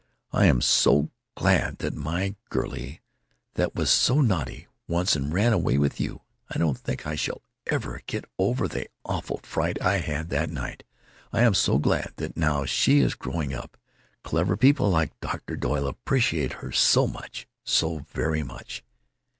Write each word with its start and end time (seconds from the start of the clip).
"I 0.31 0.47
am 0.47 0.61
so 0.61 1.11
glad 1.35 1.77
that 1.77 1.93
my 1.93 2.33
girly, 2.49 3.01
that 3.53 3.75
was 3.75 3.91
so 3.91 4.19
naughty 4.19 4.65
once 4.87 5.15
and 5.15 5.31
ran 5.31 5.53
away 5.53 5.77
with 5.77 5.99
you—I 6.01 6.57
don't 6.57 6.79
think 6.79 7.05
I 7.05 7.13
shall 7.13 7.43
ever 7.67 8.01
get 8.07 8.25
over 8.39 8.67
the 8.67 8.87
awful 9.05 9.39
fright 9.43 9.79
I 9.79 9.97
had 9.99 10.29
that 10.29 10.49
night!—I 10.49 11.43
am 11.43 11.53
so 11.53 11.77
glad 11.77 12.13
that, 12.15 12.35
now 12.35 12.65
she 12.65 12.99
is 13.01 13.13
growing 13.13 13.53
up, 13.53 13.77
clever 14.23 14.57
people 14.57 14.89
like 14.89 15.19
Dr. 15.19 15.55
Doyle 15.55 15.85
appreciate 15.85 16.53
her 16.53 16.71
so 16.71 17.05
much, 17.05 17.47
so 17.63 17.99
very 18.11 18.41
much." 18.41 18.83